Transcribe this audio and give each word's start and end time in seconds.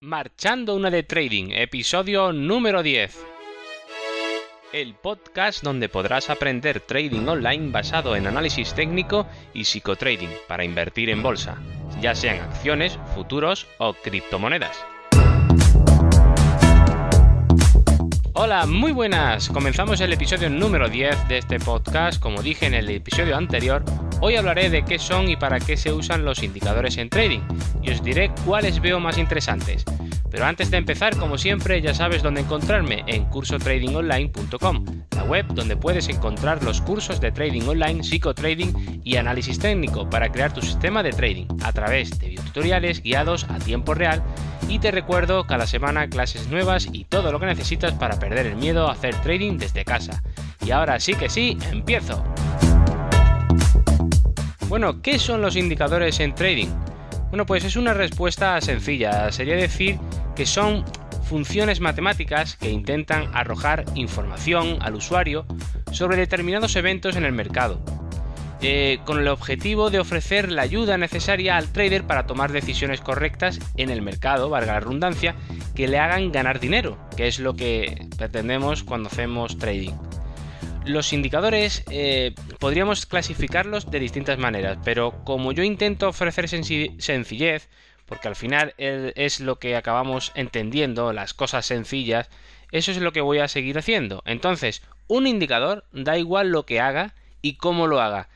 Marchando 0.00 0.76
una 0.76 0.90
de 0.90 1.02
Trading, 1.02 1.50
episodio 1.50 2.32
número 2.32 2.84
10. 2.84 3.18
El 4.72 4.94
podcast 4.94 5.64
donde 5.64 5.88
podrás 5.88 6.30
aprender 6.30 6.78
trading 6.78 7.26
online 7.26 7.72
basado 7.72 8.14
en 8.14 8.28
análisis 8.28 8.74
técnico 8.74 9.26
y 9.52 9.64
psicotrading 9.64 10.30
para 10.46 10.62
invertir 10.62 11.10
en 11.10 11.20
bolsa, 11.20 11.60
ya 12.00 12.14
sean 12.14 12.38
acciones, 12.38 12.96
futuros 13.12 13.66
o 13.78 13.92
criptomonedas. 13.92 14.78
Hola, 18.34 18.66
muy 18.66 18.92
buenas. 18.92 19.48
Comenzamos 19.48 20.00
el 20.00 20.12
episodio 20.12 20.48
número 20.48 20.88
10 20.88 21.26
de 21.26 21.38
este 21.38 21.58
podcast. 21.58 22.22
Como 22.22 22.40
dije 22.40 22.66
en 22.66 22.74
el 22.74 22.88
episodio 22.88 23.36
anterior, 23.36 23.82
hoy 24.20 24.36
hablaré 24.36 24.70
de 24.70 24.84
qué 24.84 24.98
son 24.98 25.28
y 25.28 25.36
para 25.36 25.60
qué 25.60 25.76
se 25.76 25.92
usan 25.92 26.24
los 26.24 26.42
indicadores 26.42 26.96
en 26.98 27.08
trading 27.08 27.40
y 27.82 27.90
os 27.90 28.02
diré 28.02 28.30
cuáles 28.44 28.80
veo 28.80 29.00
más 29.00 29.18
interesantes. 29.18 29.84
Pero 30.30 30.44
antes 30.44 30.70
de 30.70 30.76
empezar, 30.76 31.16
como 31.16 31.38
siempre, 31.38 31.80
ya 31.80 31.94
sabes 31.94 32.22
dónde 32.22 32.42
encontrarme 32.42 33.02
en 33.06 33.24
cursotradingonline.com, 33.24 34.84
la 35.16 35.24
web 35.24 35.46
donde 35.54 35.76
puedes 35.76 36.08
encontrar 36.08 36.62
los 36.62 36.80
cursos 36.82 37.20
de 37.20 37.32
trading 37.32 37.62
online, 37.62 38.04
psicotrading 38.04 39.00
y 39.04 39.16
análisis 39.16 39.58
técnico 39.58 40.08
para 40.10 40.30
crear 40.30 40.52
tu 40.52 40.60
sistema 40.60 41.02
de 41.02 41.12
trading 41.12 41.46
a 41.62 41.72
través 41.72 42.18
de 42.18 42.28
videotutoriales 42.28 43.02
guiados 43.02 43.46
a 43.48 43.58
tiempo 43.58 43.94
real 43.94 44.22
y 44.68 44.80
te 44.80 44.90
recuerdo 44.90 45.46
cada 45.46 45.66
semana 45.66 46.08
clases 46.08 46.48
nuevas 46.48 46.88
y 46.92 47.04
todo 47.04 47.32
lo 47.32 47.40
que 47.40 47.46
necesitas 47.46 47.92
para 47.94 48.18
perder 48.18 48.46
el 48.46 48.56
miedo 48.56 48.88
a 48.88 48.92
hacer 48.92 49.14
trading 49.22 49.56
desde 49.56 49.84
casa. 49.84 50.22
Y 50.64 50.72
ahora 50.72 51.00
sí 51.00 51.14
que 51.14 51.30
sí, 51.30 51.56
empiezo. 51.72 52.22
Bueno, 54.68 55.00
¿qué 55.00 55.18
son 55.18 55.40
los 55.40 55.56
indicadores 55.56 56.20
en 56.20 56.34
trading? 56.34 56.68
Bueno, 57.30 57.46
pues 57.46 57.64
es 57.64 57.76
una 57.76 57.94
respuesta 57.94 58.60
sencilla. 58.60 59.32
Sería 59.32 59.56
decir 59.56 59.98
que 60.36 60.44
son 60.44 60.84
funciones 61.22 61.80
matemáticas 61.80 62.56
que 62.56 62.70
intentan 62.70 63.30
arrojar 63.34 63.86
información 63.94 64.76
al 64.82 64.94
usuario 64.94 65.46
sobre 65.90 66.18
determinados 66.18 66.76
eventos 66.76 67.16
en 67.16 67.24
el 67.24 67.32
mercado, 67.32 67.80
eh, 68.60 68.98
con 69.06 69.18
el 69.18 69.28
objetivo 69.28 69.88
de 69.88 70.00
ofrecer 70.00 70.52
la 70.52 70.62
ayuda 70.62 70.98
necesaria 70.98 71.56
al 71.56 71.68
trader 71.68 72.04
para 72.04 72.26
tomar 72.26 72.52
decisiones 72.52 73.00
correctas 73.00 73.60
en 73.78 73.88
el 73.88 74.02
mercado, 74.02 74.50
valga 74.50 74.74
la 74.74 74.80
redundancia, 74.80 75.34
que 75.74 75.88
le 75.88 75.98
hagan 75.98 76.30
ganar 76.30 76.60
dinero, 76.60 76.98
que 77.16 77.26
es 77.26 77.38
lo 77.38 77.54
que 77.54 78.06
pretendemos 78.18 78.84
cuando 78.84 79.08
hacemos 79.08 79.56
trading. 79.56 79.94
Los 80.88 81.12
indicadores 81.12 81.84
eh, 81.90 82.34
podríamos 82.58 83.04
clasificarlos 83.04 83.90
de 83.90 84.00
distintas 84.00 84.38
maneras, 84.38 84.78
pero 84.86 85.22
como 85.22 85.52
yo 85.52 85.62
intento 85.62 86.08
ofrecer 86.08 86.48
sencillez, 86.48 87.68
porque 88.06 88.26
al 88.26 88.36
final 88.36 88.72
es 88.78 89.40
lo 89.40 89.58
que 89.58 89.76
acabamos 89.76 90.32
entendiendo, 90.34 91.12
las 91.12 91.34
cosas 91.34 91.66
sencillas, 91.66 92.30
eso 92.72 92.90
es 92.90 92.96
lo 92.96 93.12
que 93.12 93.20
voy 93.20 93.40
a 93.40 93.48
seguir 93.48 93.76
haciendo. 93.76 94.22
Entonces, 94.24 94.80
un 95.08 95.26
indicador 95.26 95.84
da 95.92 96.16
igual 96.16 96.48
lo 96.48 96.64
que 96.64 96.80
haga 96.80 97.12
y 97.42 97.56
cómo 97.56 97.86
lo 97.86 98.00
haga. 98.00 98.30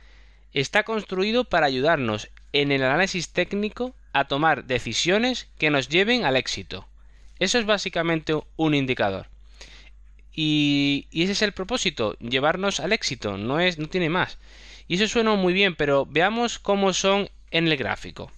Está 0.53 0.83
construido 0.83 1.45
para 1.45 1.64
ayudarnos 1.64 2.28
en 2.53 2.70
el 2.70 2.83
análisis 2.83 3.30
técnico 3.30 3.95
a 4.12 4.28
tomar 4.28 4.64
decisiones 4.64 5.48
que 5.56 5.70
nos 5.70 5.89
lleven 5.89 6.27
al 6.27 6.36
éxito. 6.36 6.86
Eso 7.39 7.58
es 7.58 7.64
básicamente 7.64 8.39
un 8.56 8.75
indicador. 8.75 9.32
Y, 10.35 11.09
ese 11.13 11.33
es 11.33 11.43
el 11.43 11.53
propósito, 11.53 12.17
llevarnos 12.19 12.81
al 12.81 12.93
éxito, 12.93 13.37
no, 13.37 13.61
es, 13.61 13.79
no 13.79 13.89
tiene 13.89 14.09
más. 14.09 14.39
Y 14.89 14.97
eso 14.97 15.07
suena 15.07 15.35
muy 15.35 15.53
bien, 15.53 15.75
pero 15.75 16.07
veamos 16.07 16.59
cómo 16.59 16.93
son 16.93 17.29
en 17.51 17.69
el 17.69 17.77
gráfico. 17.77 18.33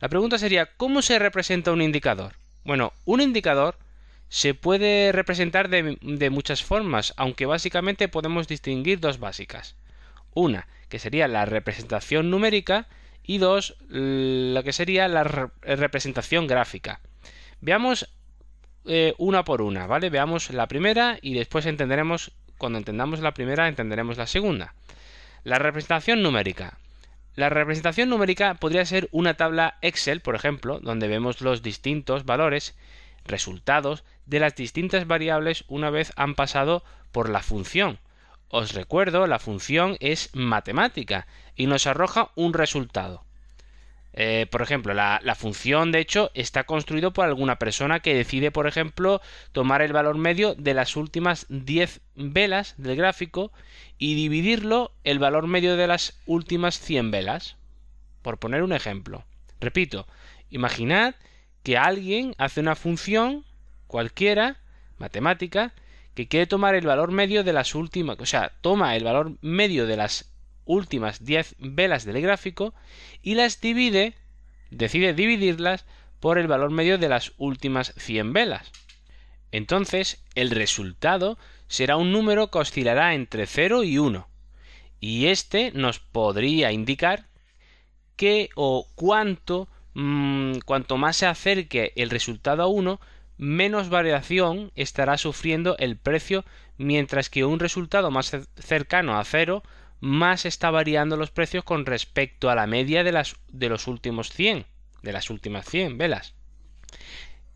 La 0.00 0.08
pregunta 0.08 0.38
sería, 0.38 0.66
¿cómo 0.76 1.02
se 1.02 1.18
representa 1.18 1.72
un 1.72 1.82
indicador? 1.82 2.34
Bueno, 2.64 2.92
un 3.04 3.20
indicador 3.20 3.78
se 4.28 4.54
puede 4.54 5.12
representar 5.12 5.68
de, 5.68 6.30
muchas 6.30 6.62
formas, 6.62 7.12
aunque 7.16 7.46
básicamente 7.46 8.08
podemos 8.08 8.48
distinguir 8.48 8.98
dos 8.98 9.18
básicas. 9.18 9.76
Una, 10.34 10.66
que 10.88 10.98
sería 10.98 11.28
la 11.28 11.44
representación 11.44 12.30
numérica, 12.30 12.88
y 13.24 13.38
dos, 13.38 13.76
la 13.88 14.62
que 14.62 14.72
sería 14.72 15.06
la 15.08 15.24
representación 15.24 16.46
gráfica. 16.46 17.00
Veamos 17.60 18.08
eh, 18.84 19.14
una 19.18 19.44
por 19.44 19.62
una, 19.62 19.86
¿vale? 19.86 20.10
Veamos 20.10 20.50
la 20.50 20.66
primera 20.66 21.18
y 21.22 21.34
después 21.34 21.66
entenderemos, 21.66 22.32
cuando 22.58 22.78
entendamos 22.78 23.20
la 23.20 23.34
primera, 23.34 23.68
entenderemos 23.68 24.16
la 24.16 24.26
segunda. 24.26 24.74
La 25.44 25.58
representación 25.58 26.22
numérica. 26.22 26.78
La 27.34 27.48
representación 27.48 28.10
numérica 28.10 28.54
podría 28.54 28.84
ser 28.84 29.08
una 29.10 29.34
tabla 29.34 29.78
Excel, 29.80 30.20
por 30.20 30.34
ejemplo, 30.34 30.80
donde 30.80 31.08
vemos 31.08 31.40
los 31.40 31.62
distintos 31.62 32.24
valores, 32.24 32.76
resultados 33.24 34.04
de 34.26 34.40
las 34.40 34.54
distintas 34.54 35.06
variables 35.06 35.64
una 35.68 35.90
vez 35.90 36.12
han 36.16 36.34
pasado 36.34 36.84
por 37.10 37.28
la 37.28 37.42
función. 37.42 37.98
Os 38.48 38.74
recuerdo, 38.74 39.26
la 39.26 39.38
función 39.38 39.96
es 40.00 40.28
matemática 40.34 41.26
y 41.56 41.66
nos 41.66 41.86
arroja 41.86 42.32
un 42.34 42.52
resultado. 42.52 43.24
Eh, 44.14 44.46
por 44.50 44.60
ejemplo, 44.60 44.92
la, 44.92 45.34
función, 45.36 45.90
de 45.90 46.00
hecho, 46.00 46.30
está 46.34 46.64
construido 46.64 47.12
por 47.12 47.24
alguna 47.24 47.58
persona 47.58 48.00
que 48.00 48.14
decide, 48.14 48.50
por 48.50 48.66
ejemplo, 48.66 49.20
tomar 49.52 49.80
el 49.82 49.92
valor 49.92 50.18
medio 50.18 50.54
de 50.54 50.74
las 50.74 50.96
últimas 50.96 51.46
10 51.48 52.00
velas 52.14 52.74
del 52.76 52.96
gráfico 52.96 53.52
y 53.98 54.14
dividirlo 54.14 54.92
el 55.04 55.18
valor 55.18 55.46
medio 55.46 55.76
de 55.76 55.86
las 55.86 56.20
últimas 56.26 56.78
100 56.78 57.10
velas. 57.10 57.56
Por 58.20 58.38
poner 58.38 58.62
un 58.62 58.72
ejemplo. 58.72 59.24
Repito, 59.60 60.06
imaginad 60.50 61.14
que 61.62 61.78
alguien 61.78 62.34
hace 62.38 62.60
una 62.60 62.76
función 62.76 63.44
cualquiera, 63.86 64.58
matemática, 64.98 65.72
que 66.14 66.28
quiere 66.28 66.46
tomar 66.46 66.74
el 66.74 66.86
valor 66.86 67.10
medio 67.10 67.42
de 67.44 67.52
las 67.52 67.74
últimas, 67.74 68.18
o 68.20 68.26
sea, 68.26 68.52
toma 68.60 68.96
el 68.96 69.04
valor 69.04 69.38
medio 69.40 69.86
de 69.86 69.96
las 69.96 70.31
últimas 70.64 71.24
10 71.24 71.56
velas 71.58 72.04
del 72.04 72.20
gráfico 72.20 72.74
y 73.22 73.34
las 73.34 73.60
divide, 73.60 74.14
decide 74.70 75.14
dividirlas 75.14 75.86
por 76.20 76.38
el 76.38 76.46
valor 76.46 76.70
medio 76.70 76.98
de 76.98 77.08
las 77.08 77.32
últimas 77.36 77.94
100 77.96 78.32
velas. 78.32 78.70
Entonces, 79.50 80.24
el 80.34 80.50
resultado 80.50 81.38
será 81.68 81.96
un 81.96 82.12
número 82.12 82.50
que 82.50 82.58
oscilará 82.58 83.14
entre 83.14 83.46
0 83.46 83.84
y 83.84 83.98
1. 83.98 84.28
Y 85.00 85.26
este 85.26 85.72
nos 85.72 85.98
podría 85.98 86.72
indicar 86.72 87.26
que 88.16 88.50
o 88.54 88.86
cuánto, 88.94 89.68
mm, 89.94 90.58
cuanto 90.64 90.96
más 90.96 91.16
se 91.16 91.26
acerque 91.26 91.92
el 91.96 92.10
resultado 92.10 92.62
a 92.62 92.66
1, 92.66 93.00
menos 93.36 93.88
variación 93.88 94.70
estará 94.76 95.18
sufriendo 95.18 95.76
el 95.78 95.96
precio, 95.96 96.44
mientras 96.78 97.28
que 97.30 97.44
un 97.44 97.58
resultado 97.58 98.10
más 98.10 98.36
cercano 98.56 99.18
a 99.18 99.24
0 99.24 99.62
más 100.02 100.46
está 100.46 100.72
variando 100.72 101.16
los 101.16 101.30
precios 101.30 101.62
con 101.62 101.86
respecto 101.86 102.50
a 102.50 102.56
la 102.56 102.66
media 102.66 103.04
de, 103.04 103.12
las, 103.12 103.36
de 103.46 103.68
los 103.68 103.86
últimos 103.86 104.30
100, 104.32 104.66
de 105.00 105.12
las 105.12 105.30
últimas 105.30 105.64
100 105.64 105.96
velas. 105.96 106.34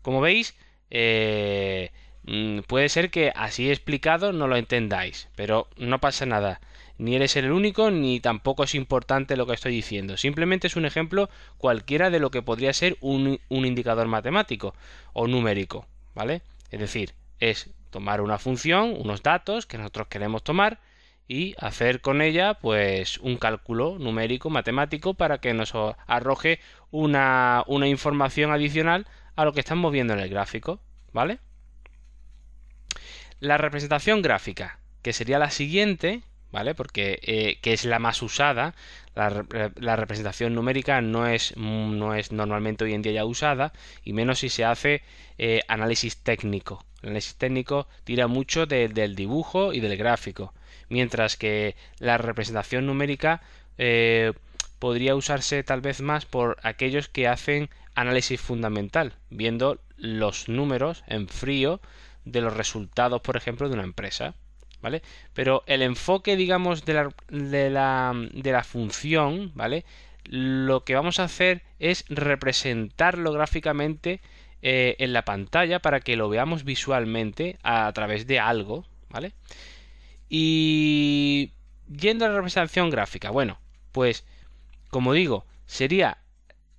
Como 0.01 0.21
veis, 0.21 0.55
eh, 0.89 1.91
mm, 2.23 2.59
puede 2.59 2.87
ser 2.87 3.11
que 3.11 3.33
así 3.35 3.69
explicado 3.69 4.31
no 4.31 4.47
lo 4.47 4.55
entendáis, 4.55 5.27
pero 5.35 5.67
no 5.75 5.99
pasa 5.99 6.25
nada. 6.25 6.61
Ni 6.97 7.17
eres 7.17 7.35
el 7.35 7.51
único, 7.51 7.91
ni 7.91 8.21
tampoco 8.21 8.63
es 8.63 8.75
importante 8.75 9.35
lo 9.35 9.45
que 9.45 9.53
estoy 9.53 9.73
diciendo. 9.73 10.15
Simplemente 10.15 10.67
es 10.67 10.77
un 10.77 10.85
ejemplo 10.85 11.29
cualquiera 11.57 12.09
de 12.09 12.21
lo 12.21 12.31
que 12.31 12.41
podría 12.41 12.71
ser 12.71 12.95
un, 13.01 13.41
un 13.49 13.65
indicador 13.65 14.07
matemático 14.07 14.73
o 15.11 15.27
numérico, 15.27 15.85
¿vale? 16.15 16.43
Es 16.71 16.79
decir, 16.79 17.13
es 17.41 17.71
tomar 17.89 18.21
una 18.21 18.39
función, 18.39 18.95
unos 18.97 19.21
datos 19.21 19.65
que 19.65 19.77
nosotros 19.77 20.07
queremos 20.07 20.45
tomar, 20.45 20.79
y 21.27 21.55
hacer 21.59 22.01
con 22.01 22.21
ella 22.21 22.55
pues 22.55 23.17
un 23.19 23.37
cálculo 23.37 23.97
numérico 23.99 24.49
matemático 24.49 25.13
para 25.13 25.39
que 25.39 25.53
nos 25.53 25.73
arroje 26.07 26.59
una, 26.91 27.63
una 27.67 27.87
información 27.87 28.51
adicional 28.51 29.07
a 29.35 29.45
lo 29.45 29.53
que 29.53 29.59
estamos 29.59 29.91
viendo 29.91 30.13
en 30.13 30.19
el 30.19 30.29
gráfico 30.29 30.79
¿vale? 31.13 31.39
la 33.39 33.57
representación 33.57 34.21
gráfica 34.21 34.79
que 35.01 35.13
sería 35.13 35.39
la 35.39 35.51
siguiente 35.51 36.23
¿vale? 36.51 36.75
Porque 36.75 37.19
eh, 37.21 37.59
que 37.61 37.73
es 37.73 37.85
la 37.85 37.99
más 37.99 38.21
usada, 38.21 38.73
la, 39.15 39.95
representación 39.95 40.53
numérica 40.53 41.01
no 41.01 41.27
es, 41.27 41.55
no 41.57 42.13
es 42.13 42.31
normalmente 42.31 42.83
hoy 42.85 42.93
en 42.93 43.01
día 43.01 43.13
ya 43.13 43.25
usada, 43.25 43.73
y 44.03 44.13
menos 44.13 44.39
si 44.39 44.49
se 44.49 44.65
hace 44.65 45.01
eh, 45.37 45.61
análisis 45.67 46.17
técnico. 46.17 46.85
El 47.07 47.11
análisis 47.11 47.35
técnico 47.35 47.87
tira 48.03 48.27
mucho 48.27 48.65
del 48.65 49.15
dibujo 49.15 49.73
y 49.73 49.79
del 49.79 49.97
gráfico 49.97 50.53
mientras 50.89 51.37
que 51.37 51.75
la 51.99 52.17
representación 52.17 52.85
numérica 52.85 53.41
eh, 53.77 54.33
podría 54.79 55.15
usarse 55.15 55.63
tal 55.63 55.81
vez 55.81 56.01
más 56.01 56.25
por 56.25 56.57
aquellos 56.63 57.07
que 57.07 57.27
hacen 57.27 57.69
análisis 57.95 58.39
fundamental, 58.39 59.13
viendo 59.29 59.79
los 59.97 60.49
números 60.49 61.03
en 61.07 61.27
frío 61.27 61.81
de 62.25 62.41
los 62.41 62.55
resultados, 62.55 63.21
por 63.21 63.37
ejemplo, 63.37 63.67
de 63.67 63.75
una 63.75 63.83
empresa. 63.83 64.35
¿Vale? 64.79 65.01
Pero 65.33 65.63
el 65.65 65.81
enfoque, 65.81 66.35
digamos, 66.35 66.85
de 66.85 66.93
la, 66.93 67.09
de 67.29 67.71
la, 67.71 68.13
de 68.31 68.51
la 68.51 68.63
función, 68.63 69.51
¿vale? 69.55 69.85
Lo 70.25 70.83
que 70.83 70.93
vamos 70.93 71.19
a 71.19 71.23
hacer 71.23 71.63
es 71.79 72.05
representarlo 72.09 73.31
gráficamente 73.31 74.21
eh, 74.61 74.95
en 74.99 75.13
la 75.13 75.23
pantalla 75.23 75.79
para 75.79 75.99
que 75.99 76.15
lo 76.15 76.29
veamos 76.29 76.63
visualmente 76.63 77.57
a 77.63 77.91
través 77.93 78.25
de 78.27 78.39
algo, 78.39 78.85
¿vale? 79.09 79.33
Y 80.29 81.51
yendo 81.87 82.25
a 82.25 82.29
la 82.29 82.35
representación 82.35 82.89
gráfica, 82.89 83.29
bueno, 83.29 83.59
pues 83.91 84.25
como 84.89 85.13
digo, 85.13 85.45
sería 85.65 86.17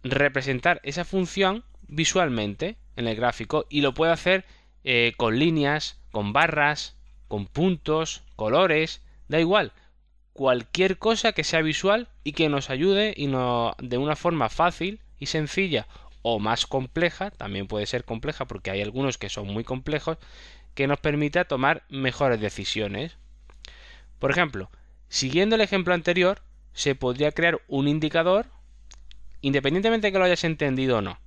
representar 0.03 0.81
esa 0.83 1.05
función 1.05 1.65
visualmente 1.87 2.77
en 2.97 3.07
el 3.07 3.17
gráfico 3.17 3.67
y 3.69 3.81
lo 3.81 3.95
puedo 3.95 4.13
hacer 4.13 4.45
eh, 4.85 5.13
con 5.17 5.39
líneas, 5.39 6.01
con 6.11 6.33
barras, 6.33 6.97
con 7.29 7.47
puntos, 7.47 8.23
colores, 8.37 9.03
da 9.29 9.39
igual, 9.39 9.73
cualquier 10.33 10.99
cosa 10.99 11.33
que 11.33 11.45
sea 11.45 11.63
visual 11.63 12.09
y 12.25 12.33
que 12.33 12.49
nos 12.49 12.71
ayude 12.71 13.15
y 13.17 13.27
no, 13.27 13.75
de 13.79 13.99
una 13.99 14.17
forma 14.17 14.49
fácil 14.49 15.01
y 15.19 15.27
sencilla 15.27 15.87
o 16.31 16.39
más 16.39 16.67
compleja, 16.67 17.31
también 17.31 17.67
puede 17.67 17.87
ser 17.87 18.05
compleja 18.05 18.45
porque 18.45 18.71
hay 18.71 18.83
algunos 18.83 19.17
que 19.17 19.31
son 19.31 19.47
muy 19.47 19.65
complejos, 19.65 20.19
que 20.75 20.87
nos 20.87 21.01
permita 21.01 21.47
tomar 21.47 21.85
mejores 21.89 22.39
decisiones. 22.39 23.17
Por 24.19 24.31
ejemplo, 24.31 24.71
siguiendo 25.09 25.55
el 25.55 25.63
ejemplo 25.63 25.95
anterior, 25.95 26.43
se 26.75 26.95
podría 26.95 27.33
crear 27.33 27.63
un 27.67 27.89
indicador, 27.89 28.47
independientemente 29.41 30.09
de 30.09 30.13
que 30.13 30.19
lo 30.19 30.27
hayas 30.27 30.45
entendido 30.45 30.99
o 30.99 31.01
no. 31.01 31.19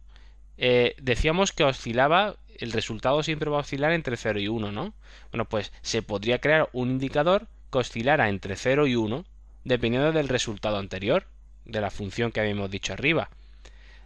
Eh, 0.58 0.96
decíamos 1.02 1.52
que 1.52 1.64
oscilaba, 1.64 2.36
el 2.60 2.72
resultado 2.72 3.24
siempre 3.24 3.50
va 3.50 3.58
a 3.58 3.62
oscilar 3.62 3.94
entre 3.94 4.18
0 4.18 4.40
y 4.40 4.48
1, 4.50 4.72
¿no? 4.72 4.94
Bueno, 5.32 5.46
pues 5.46 5.74
se 5.82 6.04
podría 6.04 6.40
crear 6.40 6.70
un 6.74 6.92
indicador 6.92 7.48
que 7.72 7.80
oscilara 7.80 8.30
entre 8.30 8.56
0 8.56 8.86
y 8.86 8.96
1, 8.96 9.26
dependiendo 9.64 10.12
del 10.12 10.30
resultado 10.30 10.78
anterior, 10.78 11.26
de 11.66 11.82
la 11.82 11.90
función 11.90 12.32
que 12.32 12.40
habíamos 12.40 12.70
dicho 12.70 12.94
arriba. 12.94 13.32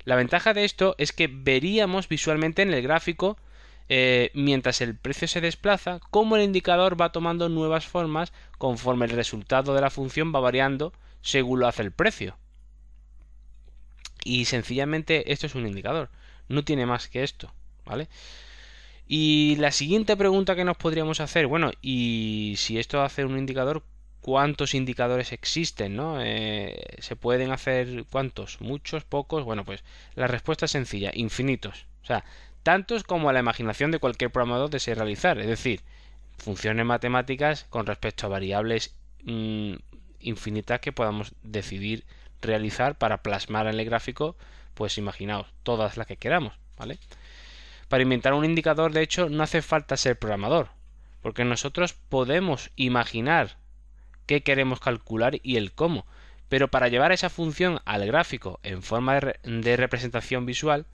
La 0.06 0.16
ventaja 0.16 0.54
de 0.54 0.66
esto 0.66 0.96
es 0.98 1.12
que 1.12 1.28
veríamos 1.28 2.07
visualmente 2.07 2.62
en 2.62 2.74
el 2.74 2.81
gráfico 2.81 3.38
eh, 3.88 4.31
mientras 4.34 4.81
el 4.81 4.96
precio 4.96 5.28
se 5.28 5.42
desplaza, 5.42 6.00
cómo 6.10 6.36
el 6.36 6.44
indicador 6.44 7.00
va 7.00 7.12
tomando 7.12 7.50
nuevas 7.50 7.86
formas 7.86 8.34
conforme 8.57 9.06
el 9.06 9.12
resultado 9.12 9.75
de 9.75 9.81
la 9.81 9.92
función 9.92 10.34
va 10.34 10.40
variando 10.40 10.92
según 11.22 11.60
lo 11.60 11.68
hace 11.68 11.84
el 11.84 11.92
precio. 11.92 12.38
Y 14.24 14.46
sencillamente 14.46 15.31
esto 15.31 15.46
es 15.46 15.54
un 15.54 15.68
indicador, 15.68 16.10
no 16.48 16.63
tiene 16.63 16.88
más 16.88 17.10
que 17.10 17.24
esto, 17.24 17.54
¿vale? 17.86 18.07
Y 19.07 19.56
la 19.57 19.72
siguiente 19.72 20.18
pregunta 20.18 20.56
que 20.56 20.66
nos 20.66 20.78
podríamos 20.78 21.19
hacer, 21.19 21.46
bueno, 21.46 21.72
y 21.81 22.56
si 22.57 22.80
esto 22.80 23.04
hace 23.04 23.24
un 23.24 23.38
indicador, 23.38 23.84
cuántos 24.25 24.74
indicadores 24.74 25.31
existen, 25.33 25.95
¿no? 25.95 26.19
Eh, 26.19 26.83
¿Se 26.98 27.16
pueden 27.16 27.51
hacer 27.51 28.06
cuántos? 28.10 28.60
¿Muchos? 28.60 29.04
¿Pocos? 29.04 29.44
Bueno, 29.44 29.63
pues 29.66 29.83
la 30.16 30.25
respuesta 30.25 30.66
es 30.66 30.72
sencilla, 30.72 31.12
infinitos. 31.13 31.86
O 32.01 32.07
sea, 32.07 32.25
tantos 32.63 33.04
como 33.04 33.30
a 33.30 33.33
la 33.33 33.42
imaginación 33.42 33.92
de 33.92 34.00
cualquier 34.00 34.31
programador 34.31 34.72
desee 34.72 34.95
realizar. 34.95 35.38
Es 35.38 35.45
decir, 35.45 35.81
funciones 36.39 36.88
matemáticas 36.88 37.68
con 37.69 37.86
respecto 37.86 38.25
a 38.25 38.30
variables 38.30 38.95
mm, 39.25 39.75
infinitas 40.22 40.80
que 40.80 40.92
podamos 40.92 41.36
decidir 41.44 42.04
realizar 42.42 42.98
para 42.98 43.21
plasmar 43.21 43.68
en 43.68 43.80
el 43.80 43.86
gráfico, 43.86 44.36
pues 44.74 44.98
imaginaos, 44.98 45.54
todas 45.62 45.98
las 45.98 46.07
que 46.07 46.18
queramos, 46.18 46.56
¿vale? 46.80 46.98
Para 47.89 48.01
inventar 48.01 48.33
un 48.33 48.44
indicador, 48.44 48.92
de 48.92 49.04
hecho, 49.04 49.30
no 49.30 49.44
hace 49.44 49.62
falta 49.62 49.98
ser 49.98 50.18
programador, 50.18 50.69
porque 51.21 51.45
nosotros 51.45 51.94
podemos 51.94 52.71
imaginar 52.75 53.57
qué 54.25 54.44
queremos 54.44 54.80
calcular 54.80 55.39
y 55.44 55.57
el 55.57 55.72
cómo. 55.72 56.06
Pero 56.50 56.69
para 56.69 56.88
llevar 56.88 57.12
esa 57.12 57.30
función 57.30 57.80
al 57.86 58.06
gráfico 58.06 58.60
en 58.63 58.83
forma 58.83 59.19
de, 59.19 59.77
representación 59.77 60.45
visual, 60.45 60.86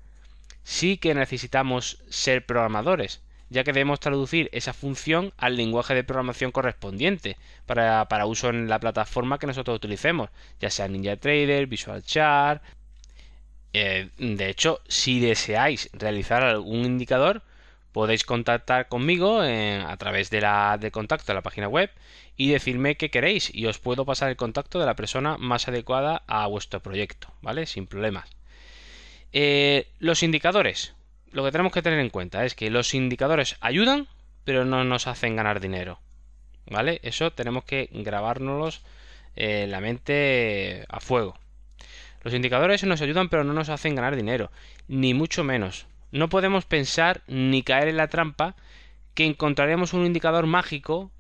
sí 0.64 0.98
que 0.98 1.14
necesitamos 1.14 2.04
ser 2.10 2.46
programadores, 2.46 3.22
ya 3.50 3.64
que 3.64 3.74
debemos 3.74 4.00
traducir 4.00 4.50
esa 4.54 4.74
función 4.74 5.34
al 5.38 5.58
lenguaje 5.58 5.94
de 5.94 6.04
programación 6.04 6.52
correspondiente 6.52 7.38
para, 7.66 8.08
para 8.08 8.26
uso 8.26 8.50
en 8.50 8.70
la 8.70 8.80
plataforma 8.80 9.40
que 9.40 9.48
nosotros 9.48 9.76
utilicemos, 9.76 10.30
ya 10.60 10.70
sea 10.70 10.88
NinjaTrader, 10.88 11.68
Visual 11.68 12.04
Chart. 12.04 12.64
Eh, 13.74 14.10
de 14.18 14.50
hecho, 14.50 14.82
si 14.88 15.20
deseáis 15.20 15.90
realizar 15.94 16.44
algún 16.44 16.86
indicador, 16.86 17.44
podéis 17.92 18.24
contactar 18.24 18.88
conmigo 18.88 19.42
a 19.42 19.98
través 19.98 20.30
de 20.30 20.42
la 20.42 20.78
de 20.80 20.92
contacto 20.92 21.28
de 21.28 21.34
la 21.36 21.42
página 21.42 21.68
web 21.68 21.92
y 22.38 22.50
decirme 22.50 22.96
qué 22.96 23.10
queréis 23.10 23.54
y 23.54 23.66
os 23.68 23.80
puedo 23.80 24.06
pasar 24.06 24.30
el 24.30 24.36
contacto 24.36 24.80
de 24.80 24.86
la 24.86 24.96
persona 24.96 25.38
más 25.38 25.68
adecuada 25.68 26.24
a 26.28 26.48
vuestro 26.48 26.80
proyecto, 26.80 27.34
¿vale? 27.42 27.66
Sin 27.66 27.88
problemas. 27.88 28.30
Eh, 29.34 29.88
los 30.00 30.24
indicadores. 30.24 30.94
Lo 31.32 31.44
que 31.44 31.52
tenemos 31.52 31.72
que 31.72 31.82
tener 31.82 32.00
en 32.00 32.10
cuenta 32.10 32.46
es 32.46 32.56
que 32.56 32.70
los 32.70 32.94
indicadores 32.94 33.56
ayudan, 33.62 34.08
pero 34.44 34.66
no 34.66 34.84
nos 34.84 35.08
hacen 35.08 35.36
ganar 35.36 35.62
dinero, 35.62 36.00
¿vale? 36.66 37.00
Eso 37.04 37.32
tenemos 37.32 37.64
que 37.64 37.90
grabárnoslos 37.92 38.82
en 39.36 39.72
la 39.72 39.80
mente 39.80 40.86
a 40.90 41.00
fuego. 41.00 41.38
Los 42.24 42.34
indicadores 42.34 42.84
nos 42.84 43.02
ayudan, 43.02 43.30
pero 43.30 43.44
no 43.44 43.54
nos 43.54 43.70
hacen 43.70 43.96
ganar 43.96 44.16
dinero, 44.16 44.52
ni 44.88 45.14
mucho 45.14 45.44
menos. 45.44 45.88
No 46.12 46.30
podemos 46.30 46.66
pensar 46.66 47.22
ni 47.28 47.64
caer 47.64 47.88
en 47.88 47.98
la 47.98 48.10
trampa 48.10 48.56
que 49.14 49.26
encontraremos 49.26 49.94
un 49.94 50.06
indicador 50.06 50.46
mágico 50.46 51.12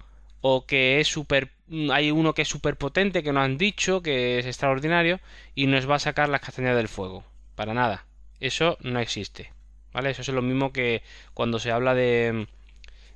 o 0.41 0.65
que 0.65 0.99
es 0.99 1.07
super 1.07 1.51
hay 1.91 2.11
uno 2.11 2.33
que 2.33 2.41
es 2.41 2.49
súper 2.49 2.75
potente 2.75 3.23
que 3.23 3.31
nos 3.31 3.43
han 3.43 3.57
dicho 3.57 4.01
que 4.01 4.39
es 4.39 4.45
extraordinario 4.45 5.21
y 5.55 5.67
nos 5.67 5.89
va 5.89 5.95
a 5.95 5.99
sacar 5.99 6.27
las 6.27 6.41
castañas 6.41 6.75
del 6.75 6.89
fuego. 6.89 7.23
Para 7.55 7.73
nada. 7.73 8.05
Eso 8.41 8.77
no 8.81 8.99
existe. 8.99 9.53
Vale 9.93 10.09
eso 10.09 10.21
es 10.21 10.29
lo 10.29 10.41
mismo 10.41 10.73
que 10.73 11.03
cuando 11.33 11.59
se 11.59 11.71
habla 11.71 11.93
de, 11.93 12.47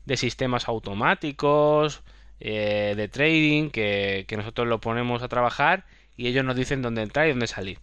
de 0.05 0.17
sistemas 0.17 0.69
automáticos 0.69 2.01
eh, 2.39 2.93
de 2.95 3.07
trading 3.09 3.69
que, 3.71 4.25
que, 4.27 4.37
nosotros 4.37 4.67
lo 4.67 4.79
ponemos 4.79 5.23
a 5.23 5.27
trabajar 5.27 5.85
y 6.15 6.27
ellos 6.27 6.45
nos 6.45 6.55
dicen 6.55 6.81
dónde 6.81 7.01
entrar 7.01 7.27
y 7.27 7.31
dónde 7.31 7.47
salir. 7.47 7.79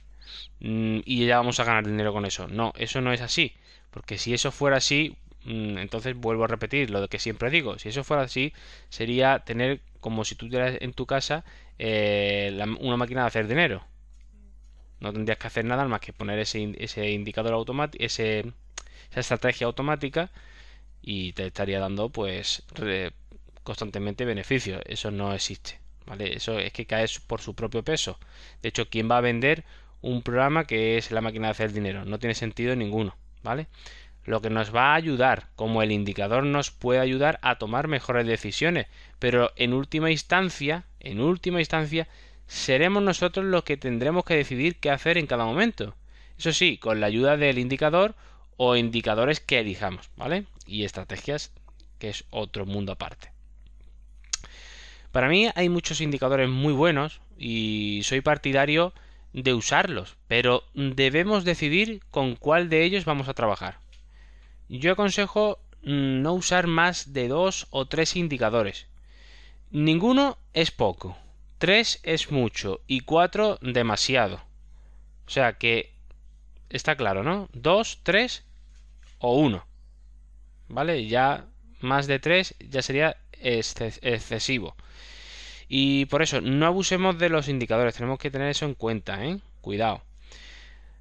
Mm, 0.61 1.01
y 1.05 1.27
ya 1.27 1.37
vamos 1.39 1.61
a 1.61 1.65
ganar 1.65 1.87
dinero 1.87 2.13
con 2.13 2.25
eso. 2.25 2.49
No 2.49 2.73
eso 2.77 3.01
no 3.03 3.13
es 3.13 3.21
así 3.21 3.55
porque 3.93 4.19
si 4.19 4.35
eso 4.35 4.51
fuera 4.51 4.79
así 4.79 5.17
Mm, 5.45 5.79
entonces 5.79 6.17
vuelvo 6.17 6.45
a 6.45 6.47
repetir 6.47 6.91
lo 6.91 7.09
que 7.09 7.19
siempre 7.19 7.51
digo. 7.51 7.79
Si 7.79 7.89
eso 7.89 8.05
fuera 8.05 8.23
así, 8.23 8.53
sería 8.89 9.41
tener 9.41 9.81
como 10.01 10.25
si 10.25 10.35
tú 10.35 10.47
tuvieras 10.49 10.77
en 10.81 10.93
tu 10.93 11.07
casa 11.07 11.45
eh, 11.79 12.57
una 12.81 12.97
máquina 12.97 13.23
de 13.23 13.27
hacer 13.29 13.49
dinero. 13.49 13.85
No 15.01 15.13
tendrías 15.13 15.39
que 15.39 15.49
hacer 15.49 15.65
nada 15.65 15.87
más 15.87 16.01
que 16.01 16.13
poner 16.13 16.39
ese, 16.39 16.61
indicador 17.11 17.55
automático, 17.55 18.05
esa 18.05 18.43
estrategia 19.15 19.67
automática 19.67 20.31
y 21.03 21.33
te 21.35 21.47
estaría 21.47 21.81
dando 21.81 22.11
pues 22.11 22.65
constantemente 23.65 24.25
beneficios. 24.25 24.83
Eso 24.87 25.11
no 25.11 25.35
existe. 25.35 25.81
¿vale? 26.07 26.37
Eso 26.37 26.59
es 26.59 26.73
que 26.73 26.87
cae 26.87 27.07
por 27.27 27.41
su 27.41 27.55
propio 27.55 27.83
peso. 27.85 28.19
De 28.63 28.69
hecho, 28.71 28.89
¿quién 28.89 29.11
va 29.11 29.19
a 29.19 29.21
vender 29.23 29.65
un 30.03 30.23
programa 30.23 30.67
que 30.67 30.99
es 30.99 31.11
la 31.11 31.21
máquina 31.21 31.49
de 31.49 31.53
hacer 31.53 31.73
dinero? 31.73 32.05
No 32.05 32.19
tiene 32.19 32.35
sentido 32.35 32.77
ninguno. 32.77 33.17
¿Vale? 33.43 33.67
lo 34.25 34.41
que 34.41 34.51
nos 34.51 34.75
va 34.75 34.93
a 34.93 34.95
ayudar, 34.95 35.49
como 35.57 35.83
el 35.83 35.91
indicador 35.91 36.45
nos 36.45 36.71
puede 36.71 37.01
ayudar 37.01 37.39
a 37.43 37.57
tomar 37.57 37.89
mejores 37.89 38.27
decisiones, 38.27 38.87
pero 39.19 39.53
en 39.57 39.73
última 39.73 40.11
instancia, 40.11 40.85
en 41.01 41.21
última 41.21 41.59
instancia, 41.61 42.09
seremos 42.47 43.03
nosotros 43.03 43.45
los 43.47 43.65
que 43.65 43.77
tendremos 43.77 44.25
que 44.25 44.37
decidir 44.37 44.77
qué 44.77 44.91
hacer 44.91 45.19
en 45.19 45.27
cada 45.27 45.45
momento. 45.45 45.97
Eso 46.39 46.53
sí, 46.53 46.79
con 46.79 47.01
la 47.01 47.07
ayuda 47.07 47.37
del 47.37 47.59
indicador 47.59 48.15
o 48.57 48.77
indicadores 48.77 49.41
que 49.41 49.59
elijamos, 49.59 50.11
¿vale? 50.17 50.45
Y 50.67 50.85
estrategias, 50.85 51.53
que 51.99 52.11
es 52.11 52.25
otro 52.31 52.65
mundo 52.65 52.93
aparte. 52.93 53.33
Para 55.11 55.29
mí 55.29 55.51
hay 55.55 55.69
muchos 55.69 56.01
indicadores 56.01 56.49
muy 56.49 56.73
buenos 56.73 57.21
y 57.37 58.01
soy 58.05 58.21
partidario 58.21 58.95
de 59.33 59.55
usarlos, 59.55 60.17
pero 60.29 60.65
debemos 60.75 61.45
decidir 61.45 62.03
con 62.11 62.37
cuál 62.37 62.69
de 62.69 62.85
ellos 62.85 63.05
vamos 63.05 63.29
a 63.29 63.35
trabajar. 63.35 63.79
Yo 64.69 64.93
aconsejo 64.93 65.59
no 65.83 66.35
usar 66.35 66.67
más 66.67 67.13
de 67.13 67.29
dos 67.29 67.67
o 67.71 67.87
tres 67.87 68.17
indicadores. 68.17 68.87
Ninguno 69.71 70.39
es 70.53 70.71
poco, 70.71 71.17
tres 71.59 72.01
es 72.03 72.31
mucho 72.31 72.81
y 72.87 73.01
cuatro 73.01 73.59
demasiado. 73.63 74.43
O 75.27 75.31
sea 75.31 75.55
que 75.55 75.93
está 76.69 76.97
claro, 76.97 77.23
¿no? 77.23 77.49
Dos, 77.53 78.01
tres 78.03 78.45
o 79.19 79.37
uno. 79.37 79.65
¿Vale? 80.69 81.07
Ya 81.07 81.47
más 81.81 82.07
de 82.07 82.19
tres 82.19 82.55
ya 82.59 82.83
sería 82.83 83.17
excesivo. 83.41 84.77
Y 85.75 86.05
por 86.05 86.21
eso, 86.21 86.43
no 86.43 86.67
abusemos 86.67 87.19
de 87.19 87.31
los 87.31 87.49
indicadores, 87.49 87.95
tenemos 87.95 88.19
que 88.19 88.31
tener 88.31 88.49
eso 88.49 88.67
en 88.67 88.75
cuenta, 88.75 89.25
¿eh? 89.25 89.39
Cuidado. 89.63 90.03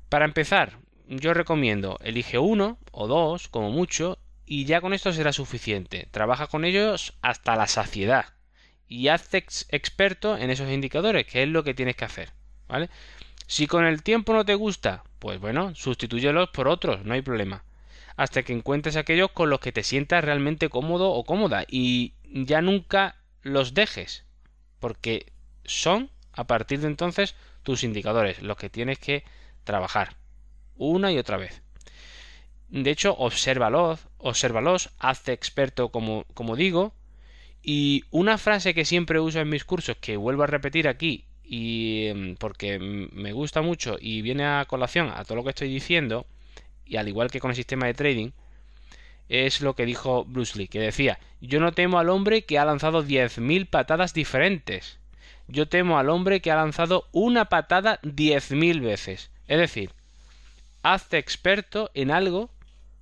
Para 0.07 0.23
empezar, 0.23 0.77
yo 1.09 1.33
recomiendo 1.33 1.97
elige 2.01 2.37
uno 2.37 2.77
o 2.91 3.07
dos 3.07 3.49
como 3.49 3.69
mucho 3.69 4.17
y 4.45 4.63
ya 4.63 4.79
con 4.79 4.93
esto 4.93 5.11
será 5.11 5.33
suficiente. 5.33 6.07
Trabaja 6.11 6.47
con 6.47 6.63
ellos 6.63 7.17
hasta 7.21 7.57
la 7.57 7.67
saciedad 7.67 8.27
y 8.87 9.09
hazte 9.09 9.39
experto 9.69 10.37
en 10.37 10.49
esos 10.49 10.69
indicadores, 10.69 11.25
que 11.25 11.43
es 11.43 11.49
lo 11.49 11.65
que 11.65 11.73
tienes 11.73 11.97
que 11.97 12.05
hacer, 12.05 12.29
¿vale? 12.69 12.89
Si 13.47 13.67
con 13.67 13.83
el 13.85 14.03
tiempo 14.03 14.31
no 14.31 14.45
te 14.45 14.55
gusta, 14.55 15.03
pues 15.19 15.37
bueno, 15.41 15.75
sustitúyelos 15.75 16.49
por 16.51 16.69
otros, 16.69 17.03
no 17.03 17.13
hay 17.13 17.21
problema. 17.21 17.65
hasta 18.15 18.43
que 18.43 18.53
encuentres 18.53 18.95
aquellos 18.95 19.31
con 19.31 19.49
los 19.49 19.59
que 19.59 19.71
te 19.71 19.83
sientas 19.83 20.23
realmente 20.23 20.69
cómodo 20.69 21.11
o 21.11 21.23
cómoda 21.23 21.65
y 21.67 22.13
ya 22.23 22.61
nunca 22.61 23.15
los 23.41 23.73
dejes, 23.73 24.25
porque 24.81 25.31
son 25.63 26.09
a 26.33 26.45
partir 26.45 26.81
de 26.81 26.87
entonces 26.87 27.35
tus 27.63 27.85
indicadores, 27.85 28.41
los 28.41 28.57
que 28.57 28.69
tienes 28.69 28.99
que 28.99 29.23
trabajar 29.63 30.17
una 30.75 31.11
y 31.11 31.17
otra 31.17 31.37
vez. 31.37 31.61
De 32.67 32.89
hecho, 32.89 33.15
obsérvalos, 33.17 34.07
obsérvalos, 34.17 34.89
hazte 34.97 35.33
experto 35.33 35.89
como, 35.89 36.25
como 36.33 36.55
digo, 36.55 36.93
y 37.61 38.03
una 38.09 38.37
frase 38.37 38.73
que 38.73 38.85
siempre 38.85 39.19
uso 39.19 39.39
en 39.39 39.49
mis 39.49 39.65
cursos, 39.65 39.97
que 39.97 40.17
vuelvo 40.17 40.43
a 40.43 40.47
repetir 40.47 40.87
aquí, 40.87 41.25
y 41.43 42.07
em, 42.07 42.35
porque 42.37 42.79
me 42.79 43.33
gusta 43.33 43.61
mucho 43.61 43.97
y 43.99 44.21
viene 44.21 44.45
a 44.45 44.65
colación 44.65 45.11
a 45.13 45.23
todo 45.23 45.35
lo 45.35 45.43
que 45.43 45.49
estoy 45.51 45.69
diciendo, 45.71 46.25
y 46.85 46.95
al 46.95 47.07
igual 47.07 47.29
que 47.29 47.39
con 47.39 47.51
el 47.51 47.55
sistema 47.55 47.85
de 47.85 47.93
trading, 47.93 48.31
es 49.31 49.61
lo 49.61 49.75
que 49.75 49.85
dijo 49.85 50.25
Bruce 50.25 50.57
Lee, 50.57 50.67
que 50.67 50.79
decía, 50.79 51.17
yo 51.39 51.61
no 51.61 51.71
temo 51.71 51.99
al 51.99 52.09
hombre 52.09 52.43
que 52.43 52.59
ha 52.59 52.65
lanzado 52.65 53.01
10.000 53.01 53.69
patadas 53.69 54.13
diferentes, 54.13 54.99
yo 55.47 55.69
temo 55.69 55.97
al 55.97 56.09
hombre 56.09 56.41
que 56.41 56.51
ha 56.51 56.57
lanzado 56.57 57.07
una 57.13 57.45
patada 57.45 57.99
10.000 58.03 58.81
veces. 58.81 59.31
Es 59.47 59.57
decir, 59.57 59.91
hazte 60.83 61.17
experto 61.17 61.91
en 61.93 62.11
algo 62.11 62.49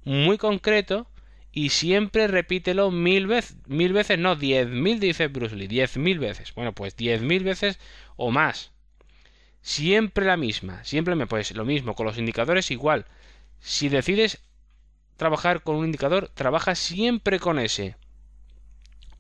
muy 0.04 0.38
concreto 0.38 1.08
y 1.52 1.70
siempre 1.70 2.28
repítelo 2.28 2.92
mil 2.92 3.28
veces, 3.28 3.58
mil 3.68 3.92
veces, 3.92 4.20
no, 4.20 4.36
diez 4.36 4.68
mil, 4.68 5.00
dice 5.00 5.28
Bruce 5.28 5.56
Lee, 5.56 5.68
diez 5.68 5.98
mil 5.98 6.20
veces. 6.20 6.54
Bueno, 6.54 6.74
pues 6.74 6.96
diez 6.96 7.22
mil 7.22 7.44
veces 7.44 7.80
o 8.16 8.30
más. 8.32 8.72
Siempre 9.62 10.26
la 10.26 10.38
misma, 10.38 10.84
siempre 10.84 11.16
me, 11.16 11.28
pues 11.28 11.52
lo 11.56 11.66
mismo, 11.66 11.96
con 11.96 12.06
los 12.06 12.18
indicadores 12.18 12.72
igual. 12.72 13.06
Si 13.60 13.90
decides 13.90 14.40
trabajar 15.20 15.62
con 15.62 15.76
un 15.76 15.86
indicador, 15.86 16.32
trabaja 16.34 16.74
siempre 16.74 17.40
con 17.40 17.60
ese. 17.60 17.96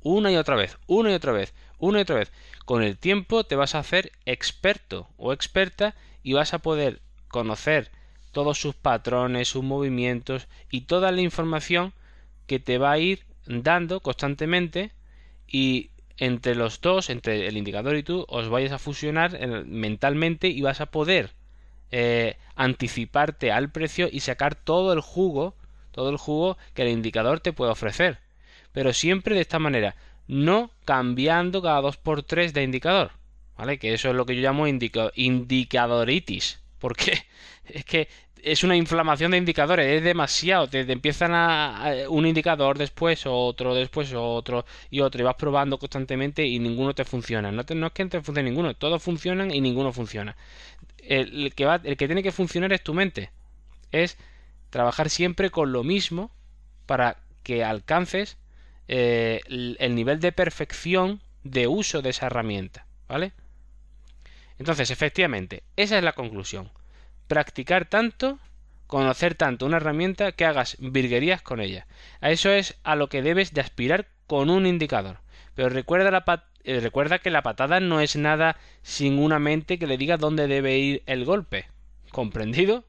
Una 0.01 0.31
y 0.31 0.37
otra 0.37 0.55
vez, 0.55 0.77
una 0.87 1.11
y 1.11 1.13
otra 1.13 1.33
vez, 1.33 1.53
una 1.77 1.99
y 1.99 2.01
otra 2.01 2.15
vez. 2.15 2.31
Con 2.65 2.81
el 2.81 2.97
tiempo 2.97 3.43
te 3.43 3.55
vas 3.55 3.75
a 3.75 3.79
hacer 3.79 4.11
experto 4.25 5.07
o 5.17 5.33
experta 5.33 5.93
y 6.23 6.33
vas 6.33 6.53
a 6.55 6.59
poder 6.59 7.01
conocer 7.27 7.91
todos 8.31 8.59
sus 8.59 8.75
patrones, 8.75 9.49
sus 9.49 9.63
movimientos 9.63 10.47
y 10.71 10.81
toda 10.81 11.11
la 11.11 11.21
información 11.21 11.93
que 12.47 12.59
te 12.59 12.77
va 12.77 12.91
a 12.91 12.97
ir 12.97 13.25
dando 13.45 13.99
constantemente 13.99 14.91
y 15.47 15.89
entre 16.17 16.55
los 16.55 16.79
dos, 16.79 17.09
entre 17.09 17.47
el 17.47 17.57
indicador 17.57 17.95
y 17.95 18.03
tú, 18.03 18.25
os 18.29 18.49
vais 18.49 18.71
a 18.71 18.79
fusionar 18.79 19.37
mentalmente 19.65 20.47
y 20.47 20.61
vas 20.61 20.79
a 20.81 20.91
poder 20.91 21.31
eh, 21.91 22.37
anticiparte 22.55 23.51
al 23.51 23.71
precio 23.71 24.07
y 24.11 24.19
sacar 24.19 24.55
todo 24.55 24.93
el 24.93 25.01
jugo, 25.01 25.55
todo 25.99 26.11
el 26.11 26.17
jugo 26.17 26.57
que 26.73 26.83
el 26.83 26.87
indicador 26.87 27.41
te 27.41 27.51
puede 27.51 27.73
ofrecer. 27.73 28.19
Pero 28.71 28.93
siempre 28.93 29.35
de 29.35 29.41
esta 29.41 29.59
manera, 29.59 29.97
no 30.27 30.71
cambiando 30.85 31.61
cada 31.61 31.81
dos 31.81 31.97
por 31.97 32.23
tres 32.23 32.53
de 32.53 32.63
indicador. 32.63 33.11
¿Vale? 33.57 33.77
Que 33.79 33.93
eso 33.93 34.07
es 34.07 34.15
lo 34.15 34.25
que 34.25 34.33
yo 34.37 34.41
llamo 34.41 34.65
indicadoritis. 34.65 36.61
Porque 36.79 37.25
es 37.65 37.83
que 37.83 38.07
es 38.41 38.63
una 38.63 38.77
inflamación 38.77 39.31
de 39.31 39.39
indicadores, 39.39 39.87
es 39.87 40.01
demasiado. 40.05 40.69
Te, 40.69 40.89
empiezan 40.89 41.33
a, 41.33 41.95
un 42.07 42.25
indicador 42.25 42.77
después, 42.77 43.25
otro, 43.25 43.75
después 43.75 44.13
otro 44.15 44.65
y 44.89 45.01
otro, 45.01 45.19
y 45.19 45.25
vas 45.25 45.35
probando 45.35 45.77
constantemente 45.79 46.45
y 46.45 46.59
ninguno 46.59 46.95
te 46.95 47.03
funciona. 47.03 47.51
No, 47.51 47.63
no 47.75 47.87
es 47.87 47.91
que 47.91 48.05
te 48.05 48.21
funcione 48.21 48.49
ninguno, 48.49 48.73
todos 48.73 49.03
funcionan 49.03 49.51
y 49.51 49.59
ninguno 49.59 49.91
funciona. 49.91 50.37
El, 50.99 51.53
que 51.53 51.65
va, 51.65 51.81
el 51.83 51.97
que 51.97 52.07
tiene 52.07 52.23
que 52.23 52.31
funcionar 52.31 52.71
es 52.71 52.83
tu 52.83 52.93
mente. 52.93 53.31
Es 53.91 54.17
trabajar 54.69 55.09
siempre 55.09 55.49
con 55.49 55.71
lo 55.71 55.83
mismo 55.83 56.31
para 56.85 57.17
que 57.43 57.63
alcances 57.63 58.37
eh, 58.87 59.41
el 59.47 59.95
nivel 59.95 60.19
de 60.19 60.31
perfección 60.31 61.21
de 61.43 61.67
uso 61.67 62.01
de 62.01 62.09
esa 62.09 62.27
herramienta. 62.27 62.85
¿Vale? 63.07 63.33
Entonces, 64.57 64.91
efectivamente, 64.91 65.63
esa 65.75 65.97
es 65.97 66.03
la 66.03 66.13
conclusión 66.13 66.69
practicar 67.29 67.85
tanto, 67.85 68.39
conocer 68.87 69.35
tanto 69.35 69.67
una 69.67 69.77
herramienta 69.77 70.33
que 70.33 70.45
hagas 70.45 70.75
virguerías 70.79 71.41
con 71.41 71.61
ella. 71.61 71.85
A 72.19 72.31
eso 72.31 72.49
es 72.49 72.75
a 72.83 72.95
lo 72.95 73.07
que 73.07 73.21
debes 73.21 73.53
de 73.53 73.61
aspirar 73.61 74.07
con 74.25 74.49
un 74.49 74.65
indicador. 74.65 75.19
Pero 75.53 75.69
recuerda, 75.69 76.09
la 76.09 76.43
eh, 76.63 76.79
recuerda 76.79 77.19
que 77.19 77.29
la 77.29 77.43
patada 77.43 77.79
no 77.79 78.01
es 78.01 78.15
nada 78.15 78.57
sin 78.81 79.19
una 79.19 79.37
mente 79.37 79.77
que 79.77 79.85
le 79.85 79.97
diga 79.97 80.17
dónde 80.17 80.47
debe 80.47 80.77
ir 80.79 81.03
el 81.05 81.23
golpe. 81.23 81.67
¿Comprendido? 82.11 82.83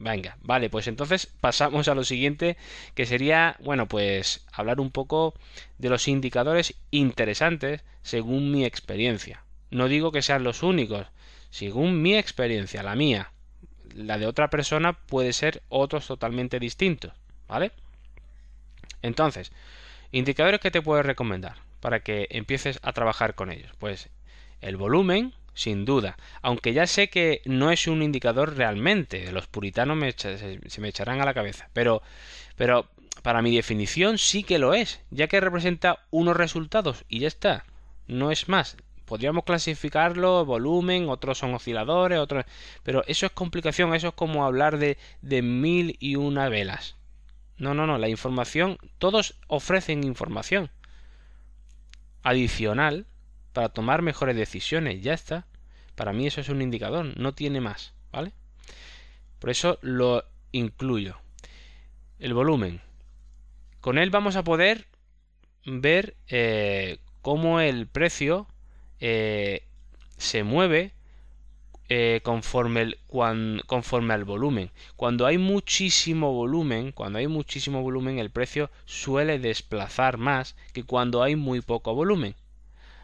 Venga, 0.00 0.36
vale, 0.42 0.68
pues 0.68 0.88
entonces 0.88 1.28
pasamos 1.40 1.86
a 1.86 1.94
lo 1.94 2.02
siguiente, 2.02 2.56
que 2.94 3.06
sería, 3.06 3.56
bueno, 3.60 3.86
pues 3.86 4.44
hablar 4.52 4.80
un 4.80 4.90
poco 4.90 5.34
de 5.78 5.90
los 5.90 6.08
indicadores 6.08 6.74
interesantes 6.90 7.82
según 8.02 8.50
mi 8.50 8.64
experiencia. 8.64 9.44
No 9.70 9.86
digo 9.86 10.10
que 10.10 10.22
sean 10.22 10.42
los 10.42 10.64
únicos, 10.64 11.06
según 11.50 12.02
mi 12.02 12.16
experiencia, 12.16 12.82
la 12.82 12.96
mía 12.96 13.30
la 13.94 14.18
de 14.18 14.26
otra 14.26 14.50
persona 14.50 14.92
puede 14.92 15.32
ser 15.32 15.62
otros 15.68 16.06
totalmente 16.06 16.58
distintos, 16.58 17.12
¿vale? 17.48 17.72
Entonces, 19.02 19.52
indicadores 20.12 20.60
que 20.60 20.70
te 20.70 20.82
puedo 20.82 21.02
recomendar 21.02 21.56
para 21.80 22.00
que 22.00 22.28
empieces 22.30 22.78
a 22.82 22.92
trabajar 22.92 23.34
con 23.34 23.50
ellos. 23.50 23.72
Pues 23.78 24.10
el 24.60 24.76
volumen, 24.76 25.34
sin 25.60 25.84
duda, 25.84 26.16
aunque 26.40 26.72
ya 26.72 26.86
sé 26.86 27.10
que 27.10 27.42
no 27.44 27.70
es 27.70 27.86
un 27.86 28.02
indicador 28.02 28.56
realmente, 28.56 29.30
los 29.30 29.46
puritanos 29.46 29.98
se 30.16 30.80
me 30.80 30.88
echarán 30.88 31.20
a 31.20 31.26
la 31.26 31.34
cabeza, 31.34 31.68
pero, 31.74 32.02
pero 32.56 32.88
para 33.22 33.42
mi 33.42 33.54
definición 33.54 34.16
sí 34.16 34.42
que 34.42 34.58
lo 34.58 34.72
es, 34.72 35.00
ya 35.10 35.28
que 35.28 35.38
representa 35.38 36.06
unos 36.10 36.34
resultados 36.34 37.04
y 37.10 37.18
ya 37.18 37.28
está, 37.28 37.66
no 38.06 38.30
es 38.30 38.48
más 38.48 38.78
podríamos 39.04 39.42
clasificarlo, 39.42 40.44
volumen, 40.44 41.08
otros 41.08 41.38
son 41.38 41.52
osciladores, 41.52 42.20
otros... 42.20 42.44
Pero 42.84 43.02
eso 43.08 43.26
es 43.26 43.32
complicación, 43.32 43.92
eso 43.92 44.08
es 44.08 44.14
como 44.14 44.46
hablar 44.46 44.78
de, 44.78 44.98
de 45.20 45.42
mil 45.42 45.96
y 45.98 46.14
una 46.14 46.48
velas. 46.48 46.94
No, 47.58 47.74
no, 47.74 47.88
no, 47.88 47.98
la 47.98 48.08
información, 48.08 48.78
todos 48.98 49.34
ofrecen 49.48 50.04
información 50.04 50.70
adicional 52.22 53.04
para 53.52 53.70
tomar 53.70 54.02
mejores 54.02 54.36
decisiones, 54.36 55.02
ya 55.02 55.14
está. 55.14 55.44
Para 56.00 56.14
mí 56.14 56.26
eso 56.26 56.40
es 56.40 56.48
un 56.48 56.62
indicador, 56.62 57.12
no 57.18 57.34
tiene 57.34 57.60
más, 57.60 57.92
¿vale? 58.10 58.32
Por 59.38 59.50
eso 59.50 59.78
lo 59.82 60.24
incluyo. 60.50 61.18
El 62.18 62.32
volumen. 62.32 62.80
Con 63.82 63.98
él 63.98 64.08
vamos 64.08 64.34
a 64.36 64.42
poder 64.42 64.86
ver 65.66 66.16
eh, 66.28 67.00
cómo 67.20 67.60
el 67.60 67.86
precio 67.86 68.46
eh, 68.98 69.64
se 70.16 70.42
mueve 70.42 70.94
eh, 71.90 72.20
conforme, 72.22 72.94
conforme 73.66 74.14
al 74.14 74.24
volumen. 74.24 74.70
Cuando 74.96 75.26
hay 75.26 75.36
muchísimo 75.36 76.32
volumen, 76.32 76.92
cuando 76.92 77.18
hay 77.18 77.26
muchísimo 77.26 77.82
volumen, 77.82 78.18
el 78.18 78.30
precio 78.30 78.70
suele 78.86 79.38
desplazar 79.38 80.16
más 80.16 80.56
que 80.72 80.82
cuando 80.82 81.22
hay 81.22 81.36
muy 81.36 81.60
poco 81.60 81.94
volumen. 81.94 82.36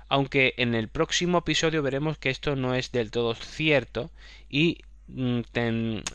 Aunque 0.08 0.54
en 0.56 0.74
el 0.74 0.88
próximo 0.88 1.38
episodio 1.38 1.82
veremos 1.82 2.18
que 2.18 2.30
esto 2.30 2.56
no 2.56 2.74
es 2.74 2.92
del 2.92 3.10
todo 3.10 3.34
cierto 3.34 4.10
y 4.48 4.78
mm, 5.08 5.40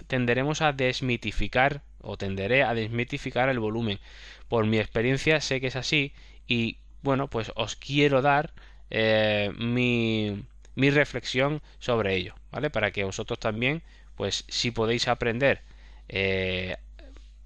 tenderemos 0.08 0.62
a 0.62 0.72
desmitificar 0.72 1.82
o 2.02 2.18
tenderé 2.18 2.64
a 2.64 2.74
desmitificar 2.74 3.50
el 3.50 3.60
volumen. 3.60 4.00
Por 4.48 4.66
mi 4.66 4.80
experiencia 4.80 5.42
sé 5.42 5.62
que 5.62 5.68
es 5.68 5.76
así 5.76 6.14
y 6.48 6.78
bueno, 7.02 7.28
pues 7.30 7.52
os 7.56 7.76
quiero 7.76 8.22
dar 8.22 8.54
eh, 8.90 9.52
mi, 9.58 10.44
mi 10.76 10.90
reflexión 10.90 11.62
sobre 11.80 12.16
ello, 12.16 12.36
¿vale? 12.52 12.70
Para 12.70 12.92
que 12.92 13.04
vosotros 13.04 13.40
también, 13.40 13.82
pues 14.16 14.46
si 14.48 14.72
podéis 14.72 15.08
aprender 15.08 15.62
eh, 16.10 16.78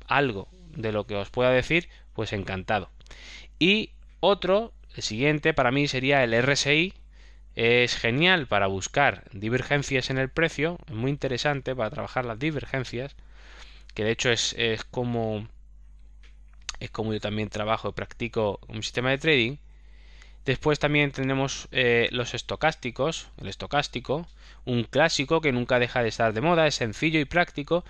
algo 0.08 0.48
de 0.76 0.92
lo 0.92 1.06
que 1.06 1.16
os 1.16 1.30
pueda 1.30 1.52
decir, 1.52 1.90
pues 2.14 2.34
encantado. 2.34 2.90
Y 3.60 3.92
otro, 4.20 4.74
el 4.96 5.04
siguiente 5.04 5.54
para 5.54 5.72
mí 5.72 5.88
sería 5.88 6.24
el 6.24 6.34
RSI. 6.34 6.94
Es 7.56 7.96
genial 7.96 8.48
para 8.48 8.68
buscar 8.68 9.24
divergencias 9.32 10.10
en 10.10 10.18
el 10.18 10.30
precio, 10.30 10.78
es 10.88 10.94
muy 10.94 11.10
interesante 11.12 11.76
para 11.76 11.90
trabajar 11.90 12.26
las 12.26 12.38
divergencias, 12.38 13.16
que 13.94 14.04
de 14.04 14.12
hecho 14.12 14.30
es, 14.30 14.54
es 14.58 14.84
como 14.84 15.48
es 16.82 16.92
como 16.92 17.14
yo 17.14 17.22
también 17.22 17.50
trabajo 17.50 17.90
y 17.90 17.94
practico 17.94 18.60
un 18.68 18.84
sistema 18.84 19.10
de 19.12 19.18
trading 19.18 19.58
Después 20.46 20.78
también 20.78 21.12
tenemos 21.12 21.68
eh, 21.72 22.08
los 22.12 22.36
estocásticos, 22.36 23.28
el 23.42 23.48
estocástico, 23.48 24.28
un 24.64 24.84
clásico 24.84 25.42
que 25.42 25.52
nunca 25.52 25.80
deja 25.80 26.04
de 26.04 26.10
estar 26.10 26.34
de 26.34 26.42
moda, 26.42 26.68
es 26.68 26.76
sencillo 26.76 27.20
y 27.20 27.26
práctico 27.26 27.84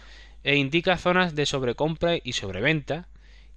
e 0.43 0.55
indica 0.55 0.97
zonas 0.97 1.35
de 1.35 1.45
sobrecompra 1.45 2.15
y 2.23 2.33
sobreventa 2.33 3.09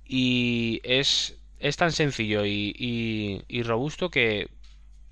y 0.04 0.80
es, 0.82 1.37
es 1.60 1.76
tan 1.76 1.92
sencillo 1.92 2.44
y, 2.44 3.62
robusto 3.64 4.10
que, 4.10 4.48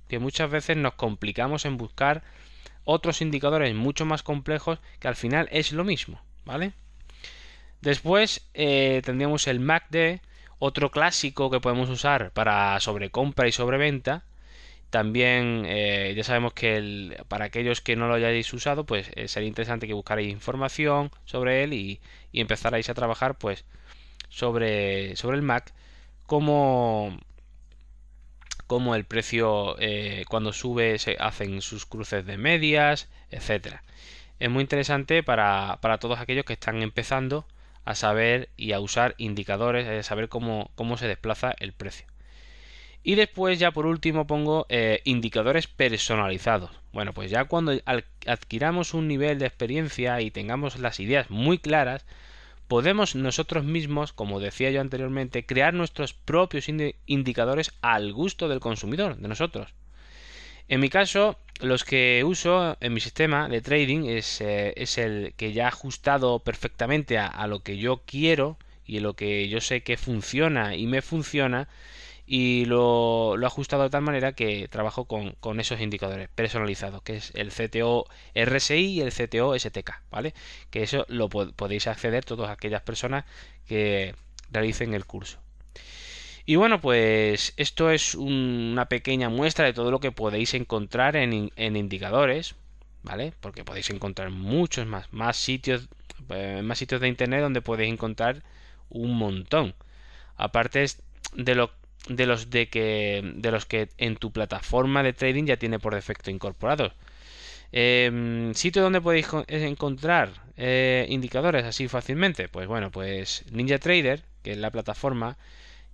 que 0.08 0.18
muchas 0.18 0.50
veces 0.50 0.76
nos 0.76 0.94
complicamos 0.94 1.64
en 1.64 1.76
buscar 1.76 2.22
otros 2.84 3.20
indicadores 3.20 3.74
mucho 3.74 4.06
más 4.06 4.22
complejos 4.22 4.78
que 5.00 5.08
al 5.08 5.16
final 5.16 5.48
es 5.50 5.72
lo 5.72 5.84
mismo, 5.84 6.22
¿vale? 6.44 6.72
Después 7.80 8.48
eh, 8.54 9.02
tendríamos 9.04 9.46
el 9.48 9.60
MACD, 9.60 10.20
otro 10.58 10.90
clásico 10.90 11.50
que 11.50 11.60
podemos 11.60 11.90
usar 11.90 12.32
para 12.32 12.78
sobrecompra 12.80 13.48
y 13.48 13.52
sobreventa. 13.52 14.24
También 14.90 15.64
eh, 15.66 16.14
ya 16.16 16.24
sabemos 16.24 16.52
que 16.54 17.22
para 17.28 17.46
aquellos 17.46 17.80
que 17.80 17.96
no 17.96 18.08
lo 18.08 18.14
hayáis 18.14 18.52
usado, 18.52 18.86
pues 18.86 19.10
eh, 19.14 19.28
sería 19.28 19.48
interesante 19.48 19.86
que 19.86 19.94
buscarais 19.94 20.30
información 20.30 21.10
sobre 21.24 21.64
él 21.64 21.72
y, 21.74 22.00
y 22.32 22.40
empezarais 22.40 22.88
a 22.88 22.94
trabajar 22.94 23.36
pues 23.36 23.64
sobre, 24.28 25.16
sobre 25.16 25.36
el 25.36 25.42
Mac 25.42 25.74
como, 26.26 27.18
como 28.66 28.94
el 28.94 29.04
precio 29.04 29.76
eh, 29.78 30.24
cuando 30.28 30.52
sube 30.52 30.98
se 30.98 31.16
hacen 31.18 31.62
sus 31.62 31.86
cruces 31.86 32.26
de 32.26 32.36
medias, 32.36 33.08
etcétera. 33.30 33.82
Es 34.38 34.50
muy 34.50 34.62
interesante 34.62 35.22
para, 35.22 35.78
para 35.80 35.98
todos 35.98 36.20
aquellos 36.20 36.44
que 36.44 36.52
están 36.52 36.82
empezando 36.82 37.46
a 37.84 37.94
saber 37.94 38.50
y 38.56 38.72
a 38.72 38.80
usar 38.80 39.14
indicadores, 39.16 39.86
a 39.86 40.02
saber 40.02 40.28
cómo, 40.28 40.70
cómo 40.74 40.96
se 40.98 41.08
desplaza 41.08 41.54
el 41.58 41.72
precio. 41.72 42.06
Y 43.02 43.14
después 43.14 43.60
ya 43.60 43.70
por 43.70 43.86
último 43.86 44.26
pongo 44.26 44.66
eh, 44.68 45.00
indicadores 45.04 45.68
personalizados. 45.68 46.72
Bueno, 46.92 47.12
pues 47.12 47.30
ya 47.30 47.44
cuando 47.44 47.72
adquiramos 48.26 48.94
un 48.94 49.06
nivel 49.06 49.38
de 49.38 49.46
experiencia 49.46 50.20
y 50.20 50.32
tengamos 50.32 50.80
las 50.80 50.98
ideas 50.98 51.30
muy 51.30 51.58
claras, 51.58 52.04
podemos 52.68 53.14
nosotros 53.14 53.64
mismos, 53.64 54.12
como 54.12 54.40
decía 54.40 54.70
yo 54.70 54.80
anteriormente, 54.80 55.46
crear 55.46 55.74
nuestros 55.74 56.12
propios 56.12 56.68
indicadores 57.06 57.72
al 57.80 58.12
gusto 58.12 58.48
del 58.48 58.60
consumidor, 58.60 59.16
de 59.16 59.28
nosotros. 59.28 59.74
En 60.68 60.80
mi 60.80 60.88
caso, 60.88 61.38
los 61.60 61.84
que 61.84 62.22
uso 62.24 62.76
en 62.80 62.92
mi 62.92 63.00
sistema 63.00 63.48
de 63.48 63.60
trading 63.60 64.06
es, 64.06 64.40
eh, 64.40 64.74
es 64.76 64.98
el 64.98 65.32
que 65.36 65.52
ya 65.52 65.66
ha 65.66 65.68
ajustado 65.68 66.40
perfectamente 66.40 67.18
a, 67.18 67.26
a, 67.26 67.46
lo 67.46 67.60
que 67.60 67.78
yo 67.78 68.02
quiero 68.04 68.56
y 68.84 68.98
lo 68.98 69.14
que 69.14 69.48
yo 69.48 69.60
sé 69.60 69.82
que 69.82 69.96
funciona 69.96 70.74
y 70.74 70.86
me 70.86 71.02
funciona 71.02 71.68
y 72.26 72.64
lo, 72.64 73.36
lo 73.36 73.46
he 73.46 73.46
ajustado 73.46 73.84
de 73.84 73.90
tal 73.90 74.02
manera 74.02 74.32
que 74.32 74.66
trabajo 74.68 75.04
con, 75.04 75.32
con, 75.40 75.60
esos 75.60 75.80
indicadores 75.80 76.28
personalizados, 76.28 77.02
que 77.02 77.16
es 77.16 77.32
el 77.34 77.50
CTO 77.52 78.06
RSI 78.34 78.74
y 78.74 79.00
el 79.00 79.12
CTO 79.12 79.56
STK, 79.56 80.02
¿vale? 80.10 80.34
Que 80.70 80.82
eso 80.82 81.06
lo 81.08 81.28
podéis 81.28 81.86
acceder 81.86 82.24
todas 82.24 82.50
aquellas 82.50 82.82
personas 82.82 83.24
que 83.66 84.14
realicen 84.50 84.92
el 84.94 85.04
curso. 85.06 85.38
Y 86.46 86.56
bueno, 86.56 86.80
pues 86.80 87.54
esto 87.56 87.90
es 87.90 88.14
una 88.14 88.88
pequeña 88.88 89.28
muestra 89.28 89.64
de 89.64 89.72
todo 89.72 89.90
lo 89.90 90.00
que 90.00 90.12
podéis 90.12 90.54
encontrar 90.54 91.16
en, 91.16 91.50
en 91.56 91.76
indicadores, 91.76 92.54
¿vale? 93.02 93.32
Porque 93.40 93.64
podéis 93.64 93.90
encontrar 93.90 94.30
muchos 94.30 94.86
más, 94.86 95.12
más 95.12 95.36
sitios, 95.36 95.88
eh, 96.30 96.60
más 96.62 96.78
sitios 96.78 97.00
de 97.00 97.08
internet 97.08 97.40
donde 97.40 97.62
podéis 97.62 97.92
encontrar 97.92 98.42
un 98.90 99.16
montón. 99.16 99.74
Aparte 100.36 100.86
de 101.34 101.54
lo 101.54 101.70
de 102.08 102.26
los 102.26 102.50
de 102.50 102.68
que 102.68 103.22
de 103.36 103.50
los 103.50 103.66
que 103.66 103.88
en 103.98 104.16
tu 104.16 104.32
plataforma 104.32 105.02
de 105.02 105.12
trading 105.12 105.44
ya 105.44 105.56
tiene 105.56 105.78
por 105.78 105.94
defecto 105.94 106.30
incorporados. 106.30 106.92
Eh, 107.72 108.52
¿Sitio 108.54 108.82
donde 108.82 109.00
podéis 109.00 109.26
encontrar 109.48 110.30
eh, 110.56 111.06
indicadores 111.08 111.64
así 111.64 111.88
fácilmente? 111.88 112.48
Pues 112.48 112.66
bueno, 112.68 112.90
pues 112.90 113.44
Ninja 113.50 113.78
Trader, 113.78 114.22
que 114.42 114.52
es 114.52 114.58
la 114.58 114.70
plataforma, 114.70 115.36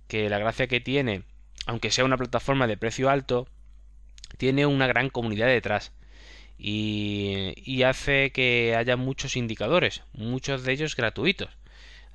que 0.07 0.29
la 0.29 0.39
gracia 0.39 0.67
que 0.67 0.81
tiene, 0.81 1.23
aunque 1.65 1.91
sea 1.91 2.05
una 2.05 2.17
plataforma 2.17 2.67
de 2.67 2.77
precio 2.77 3.09
alto, 3.09 3.47
tiene 4.37 4.65
una 4.65 4.87
gran 4.87 5.09
comunidad 5.09 5.47
detrás. 5.47 5.91
Y, 6.57 7.53
y 7.57 7.83
hace 7.83 8.31
que 8.31 8.75
haya 8.77 8.95
muchos 8.95 9.35
indicadores, 9.35 10.03
muchos 10.13 10.63
de 10.63 10.73
ellos 10.73 10.95
gratuitos. 10.95 11.49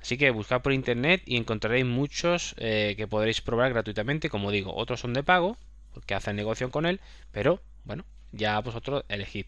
Así 0.01 0.17
que 0.17 0.29
buscad 0.31 0.61
por 0.61 0.73
internet 0.73 1.21
y 1.25 1.37
encontraréis 1.37 1.85
muchos 1.85 2.55
eh, 2.57 2.93
que 2.97 3.07
podréis 3.07 3.41
probar 3.41 3.71
gratuitamente. 3.73 4.29
Como 4.29 4.51
digo, 4.51 4.75
otros 4.75 4.99
son 5.01 5.13
de 5.13 5.23
pago, 5.23 5.57
porque 5.93 6.15
hacen 6.15 6.35
negocio 6.35 6.69
con 6.71 6.85
él, 6.85 6.99
pero 7.31 7.61
bueno, 7.85 8.05
ya 8.31 8.59
vosotros 8.61 9.03
elegid. 9.09 9.45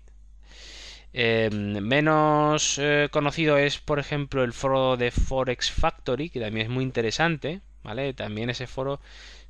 Em, 1.14 1.80
menos 1.82 2.78
eh, 2.80 3.10
conocido 3.12 3.58
es, 3.58 3.80
por 3.80 4.00
ejemplo, 4.00 4.44
el 4.44 4.54
foro 4.54 4.96
de 4.98 5.12
Forex 5.12 5.72
Factory, 5.72 6.30
que 6.30 6.40
también 6.40 6.68
es 6.68 6.72
muy 6.72 6.84
interesante. 6.84 7.62
¿Vale? 7.84 8.14
También 8.14 8.52
ese 8.52 8.68
foro 8.68 9.00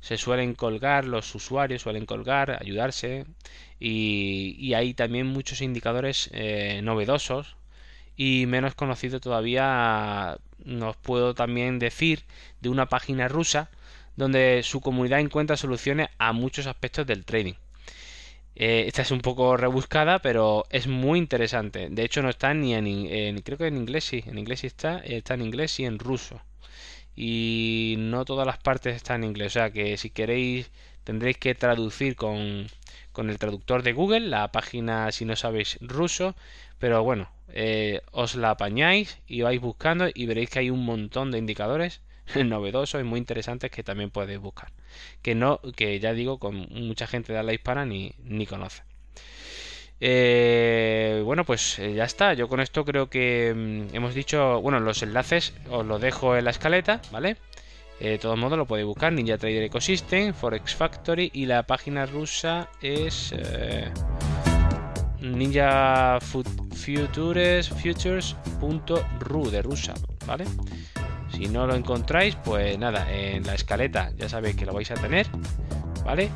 se 0.00 0.16
suelen 0.16 0.54
colgar, 0.54 1.04
los 1.04 1.34
usuarios 1.34 1.82
suelen 1.82 2.06
colgar, 2.06 2.56
ayudarse 2.62 3.26
y, 3.78 4.56
y 4.58 4.72
hay 4.74 4.94
también 4.94 5.26
muchos 5.26 5.60
indicadores 5.60 6.30
eh, 6.32 6.80
novedosos 6.82 7.56
y 8.16 8.46
menos 8.46 8.74
conocido 8.74 9.20
todavía 9.20 10.38
nos 10.64 10.96
puedo 10.96 11.34
también 11.34 11.78
decir 11.78 12.24
de 12.60 12.68
una 12.68 12.86
página 12.86 13.28
rusa 13.28 13.70
donde 14.16 14.62
su 14.62 14.80
comunidad 14.80 15.20
encuentra 15.20 15.56
soluciones 15.56 16.08
a 16.18 16.32
muchos 16.32 16.66
aspectos 16.66 17.06
del 17.06 17.24
trading. 17.24 17.54
Eh, 18.54 18.84
esta 18.86 19.02
es 19.02 19.10
un 19.10 19.20
poco 19.20 19.56
rebuscada, 19.56 20.20
pero 20.20 20.64
es 20.70 20.86
muy 20.86 21.18
interesante. 21.18 21.88
De 21.90 22.04
hecho, 22.04 22.22
no 22.22 22.28
está 22.28 22.52
ni 22.54 22.74
en, 22.74 23.40
creo 23.40 23.58
que 23.58 23.66
en 23.66 23.76
inglés 23.76 24.04
sí, 24.04 24.22
en 24.26 24.38
inglés 24.38 24.60
sí 24.60 24.66
está, 24.66 24.98
está 24.98 25.34
en 25.34 25.42
inglés 25.42 25.80
y 25.80 25.84
en 25.86 25.98
ruso. 25.98 26.40
Y 27.16 27.96
no 27.98 28.24
todas 28.24 28.46
las 28.46 28.58
partes 28.58 28.96
están 28.96 29.22
en 29.22 29.30
inglés, 29.30 29.48
o 29.48 29.58
sea 29.60 29.70
que 29.70 29.96
si 29.96 30.10
queréis 30.10 30.70
tendréis 31.04 31.36
que 31.38 31.54
traducir 31.54 32.16
con, 32.16 32.66
con 33.12 33.30
el 33.30 33.38
traductor 33.38 33.82
de 33.82 33.92
Google 33.92 34.28
la 34.28 34.50
página 34.52 35.10
si 35.12 35.24
no 35.24 35.36
sabéis 35.36 35.78
ruso, 35.80 36.34
pero 36.78 37.02
bueno, 37.04 37.30
eh, 37.48 38.00
os 38.12 38.34
la 38.34 38.50
apañáis 38.50 39.18
y 39.26 39.42
vais 39.42 39.60
buscando 39.60 40.08
y 40.12 40.26
veréis 40.26 40.50
que 40.50 40.60
hay 40.60 40.70
un 40.70 40.84
montón 40.84 41.30
de 41.30 41.38
indicadores 41.38 42.00
novedosos 42.44 43.00
y 43.00 43.04
muy 43.04 43.18
interesantes 43.18 43.70
que 43.70 43.82
también 43.82 44.10
podéis 44.10 44.40
buscar. 44.40 44.72
Que 45.22 45.34
no, 45.34 45.60
que 45.76 45.98
ya 46.00 46.12
digo, 46.14 46.38
con 46.38 46.68
mucha 46.70 47.06
gente 47.06 47.32
de 47.32 47.38
habla 47.38 47.52
hispana 47.52 47.84
ni, 47.86 48.14
ni 48.24 48.46
conoce. 48.46 48.82
Eh, 50.04 51.22
bueno, 51.24 51.44
pues 51.44 51.78
eh, 51.78 51.94
ya 51.94 52.02
está. 52.02 52.34
Yo 52.34 52.48
con 52.48 52.58
esto 52.58 52.84
creo 52.84 53.08
que 53.08 53.54
mm, 53.54 53.94
hemos 53.94 54.14
dicho, 54.14 54.60
bueno, 54.60 54.80
los 54.80 55.00
enlaces 55.04 55.54
os 55.70 55.86
los 55.86 56.00
dejo 56.00 56.36
en 56.36 56.44
la 56.44 56.50
escaleta, 56.50 57.00
¿vale? 57.12 57.36
de 58.00 58.18
todos 58.18 58.36
modos 58.36 58.58
lo 58.58 58.66
podéis 58.66 58.88
buscar, 58.88 59.12
Ninja 59.12 59.38
Trader 59.38 59.62
Ecosystem, 59.62 60.34
Forex 60.34 60.74
Factory 60.74 61.30
y 61.32 61.46
la 61.46 61.62
página 61.62 62.04
rusa 62.04 62.68
es 62.80 63.32
ninja 65.20 66.18
futures 66.20 67.68
futures.ru 67.68 69.50
de 69.52 69.62
rusa, 69.62 69.94
¿vale? 70.26 70.46
Si 71.30 71.46
no 71.46 71.64
lo 71.64 71.76
encontráis, 71.76 72.34
pues 72.34 72.76
nada, 72.76 73.06
en 73.08 73.46
la 73.46 73.54
escaleta 73.54 74.10
ya 74.16 74.28
sabéis 74.28 74.56
que 74.56 74.66
lo 74.66 74.74
vais 74.74 74.90
a 74.90 74.94
tener, 74.94 75.28
¿vale? 76.04 76.28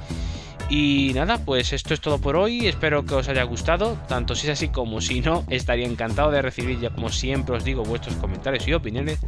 Y 0.69 1.13
nada, 1.15 1.39
pues 1.39 1.73
esto 1.73 1.95
es 1.95 2.01
todo 2.01 2.19
por 2.19 2.37
hoy. 2.37 2.67
Espero 2.67 3.05
que 3.05 3.15
os 3.15 3.29
haya 3.29 3.45
gustado. 3.45 3.97
Tanto 4.09 4.35
si 4.35 4.47
es 4.47 4.55
así 4.55 4.69
como 4.69 5.01
si 5.01 5.21
no, 5.21 5.45
estaría 5.49 5.87
encantado 5.87 6.31
de 6.33 6.43
recibir 6.43 6.81
ya 6.81 6.91
como 6.91 7.09
siempre 7.09 7.57
os 7.57 7.65
digo 7.65 7.85
vuestros 7.85 8.17
comentarios 8.17 8.67
y 8.67 8.75
opiniones. 8.75 9.21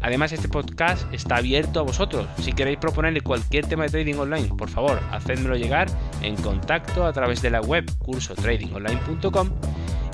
Además, 0.00 0.32
este 0.32 0.48
podcast 0.48 1.12
está 1.12 1.36
abierto 1.36 1.80
a 1.80 1.82
vosotros. 1.82 2.28
Si 2.40 2.52
queréis 2.52 2.78
proponerle 2.78 3.22
cualquier 3.22 3.66
tema 3.66 3.84
de 3.84 3.88
trading 3.88 4.16
online, 4.16 4.48
por 4.48 4.68
favor, 4.68 5.00
hacedmelo 5.10 5.56
llegar 5.56 5.88
en 6.22 6.36
contacto 6.36 7.06
a 7.06 7.12
través 7.12 7.42
de 7.42 7.50
la 7.50 7.60
web 7.60 7.90
cursotradingonline.com. 7.98 9.50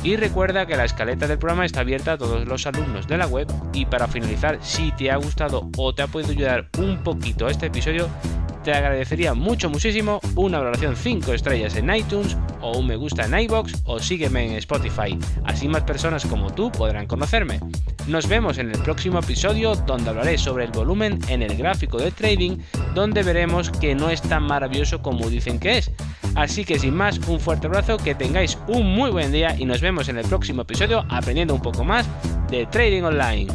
Y 0.02 0.16
recuerda 0.16 0.64
que 0.64 0.76
la 0.76 0.84
escaleta 0.84 1.26
del 1.26 1.38
programa 1.38 1.66
está 1.66 1.80
abierta 1.80 2.12
a 2.12 2.18
todos 2.18 2.46
los 2.46 2.66
alumnos 2.66 3.06
de 3.06 3.18
la 3.18 3.26
web. 3.26 3.48
Y 3.74 3.84
para 3.84 4.08
finalizar, 4.08 4.58
si 4.62 4.92
te 4.92 5.10
ha 5.10 5.16
gustado 5.16 5.68
o 5.76 5.94
te 5.94 6.02
ha 6.02 6.06
podido 6.06 6.30
ayudar 6.30 6.68
un 6.78 7.02
poquito 7.02 7.48
este 7.48 7.66
episodio, 7.66 8.08
te 8.62 8.72
agradecería 8.72 9.34
mucho, 9.34 9.70
muchísimo 9.70 10.20
una 10.36 10.58
valoración 10.58 10.96
5 10.96 11.32
estrellas 11.32 11.76
en 11.76 11.94
iTunes 11.94 12.36
o 12.60 12.78
un 12.78 12.86
me 12.86 12.96
gusta 12.96 13.24
en 13.24 13.38
iBox 13.38 13.82
o 13.84 13.98
sígueme 13.98 14.46
en 14.46 14.52
Spotify. 14.54 15.18
Así 15.44 15.68
más 15.68 15.82
personas 15.82 16.26
como 16.26 16.52
tú 16.52 16.70
podrán 16.70 17.06
conocerme. 17.06 17.60
Nos 18.06 18.28
vemos 18.28 18.58
en 18.58 18.70
el 18.70 18.78
próximo 18.78 19.18
episodio 19.18 19.74
donde 19.74 20.10
hablaré 20.10 20.38
sobre 20.38 20.64
el 20.64 20.72
volumen 20.72 21.18
en 21.28 21.42
el 21.42 21.56
gráfico 21.56 21.98
de 21.98 22.10
trading, 22.10 22.58
donde 22.94 23.22
veremos 23.22 23.70
que 23.70 23.94
no 23.94 24.10
es 24.10 24.20
tan 24.22 24.42
maravilloso 24.44 25.00
como 25.00 25.30
dicen 25.30 25.58
que 25.58 25.78
es. 25.78 25.90
Así 26.34 26.64
que 26.64 26.78
sin 26.78 26.94
más, 26.94 27.18
un 27.28 27.40
fuerte 27.40 27.66
abrazo, 27.66 27.96
que 27.96 28.14
tengáis 28.14 28.58
un 28.68 28.94
muy 28.94 29.10
buen 29.10 29.32
día 29.32 29.54
y 29.58 29.64
nos 29.64 29.80
vemos 29.80 30.08
en 30.08 30.18
el 30.18 30.26
próximo 30.26 30.62
episodio 30.62 31.04
aprendiendo 31.08 31.54
un 31.54 31.62
poco 31.62 31.84
más 31.84 32.06
de 32.50 32.66
trading 32.66 33.02
online. 33.02 33.48